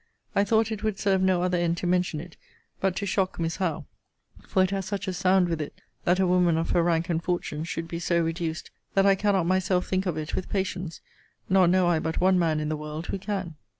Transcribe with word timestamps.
I 0.33 0.43
thought 0.43 0.71
it 0.71 0.81
would 0.83 0.97
serve 0.97 1.21
no 1.21 1.43
other 1.43 1.59
end 1.59 1.77
to 1.77 1.85
mention 1.85 2.19
it, 2.19 2.35
but 2.79 2.95
to 2.95 3.05
shock 3.05 3.39
Miss 3.39 3.57
Howe: 3.57 3.85
for 4.47 4.63
it 4.63 4.71
has 4.71 4.85
such 4.87 5.07
a 5.07 5.13
sound 5.13 5.47
with 5.47 5.61
it, 5.61 5.79
that 6.05 6.19
a 6.19 6.25
woman 6.25 6.57
of 6.57 6.71
her 6.71 6.81
rank 6.81 7.07
and 7.07 7.21
fortune 7.23 7.63
should 7.65 7.87
be 7.87 7.99
so 7.99 8.19
reduced, 8.19 8.71
that 8.95 9.05
I 9.05 9.13
cannot 9.13 9.45
myself 9.45 9.87
think 9.87 10.07
of 10.07 10.17
it 10.17 10.35
with 10.35 10.49
patience; 10.49 11.01
nor 11.49 11.67
know 11.67 11.85
I 11.85 11.99
but 11.99 12.19
one 12.19 12.39
man 12.39 12.59
in 12.59 12.67
the 12.69 12.75
world 12.77 13.05
who 13.09 13.19
can. 13.19 13.53